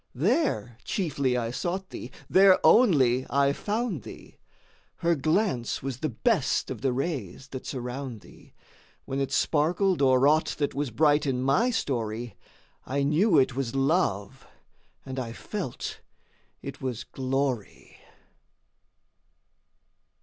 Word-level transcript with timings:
4. 0.17 0.23
There 0.25 0.77
chiefly 0.83 1.37
I 1.37 1.51
sought 1.51 1.91
thee, 1.91 2.09
there 2.27 2.57
only 2.65 3.27
I 3.29 3.53
found 3.53 4.01
thee; 4.01 4.39
Her 4.95 5.13
Glance 5.13 5.83
was 5.83 5.99
the 5.99 6.09
best 6.09 6.71
of 6.71 6.81
the 6.81 6.91
rays 6.91 7.49
that 7.49 7.67
surround 7.67 8.21
thee, 8.21 8.55
When 9.05 9.19
it 9.19 9.31
sparkled 9.31 10.01
o'er 10.01 10.27
aught 10.27 10.55
that 10.57 10.73
was 10.73 10.89
bright 10.89 11.27
in 11.27 11.43
my 11.43 11.69
story, 11.69 12.35
I 12.83 13.03
knew 13.03 13.37
it 13.37 13.55
was 13.55 13.75
Love, 13.75 14.47
and 15.05 15.19
I 15.19 15.33
felt 15.33 15.99
it 16.63 16.81
was 16.81 17.03
Glory. 17.03 17.99